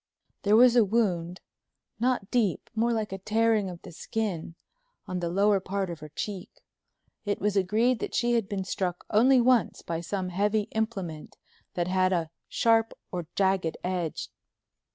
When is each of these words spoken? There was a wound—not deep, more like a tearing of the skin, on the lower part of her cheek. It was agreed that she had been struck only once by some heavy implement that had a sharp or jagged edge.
There 0.41 0.55
was 0.55 0.75
a 0.75 0.83
wound—not 0.83 2.31
deep, 2.31 2.71
more 2.73 2.91
like 2.91 3.11
a 3.11 3.19
tearing 3.19 3.69
of 3.69 3.83
the 3.83 3.91
skin, 3.91 4.55
on 5.05 5.19
the 5.19 5.29
lower 5.29 5.59
part 5.59 5.91
of 5.91 5.99
her 5.99 6.09
cheek. 6.09 6.49
It 7.23 7.39
was 7.39 7.55
agreed 7.55 7.99
that 7.99 8.15
she 8.15 8.33
had 8.33 8.49
been 8.49 8.63
struck 8.63 9.05
only 9.11 9.39
once 9.39 9.83
by 9.83 10.01
some 10.01 10.29
heavy 10.29 10.63
implement 10.71 11.37
that 11.75 11.87
had 11.87 12.13
a 12.13 12.31
sharp 12.49 12.93
or 13.11 13.27
jagged 13.35 13.77
edge. 13.83 14.29